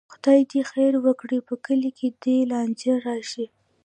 خدای 0.13 0.39
دې 0.51 0.61
خیر 0.71 0.93
وکړي، 1.05 1.37
په 1.47 1.53
کلي 1.65 1.91
کې 1.97 2.07
دې 2.23 2.37
لانجه 2.51 2.93
نه 2.95 2.99
راشي. 3.05 3.45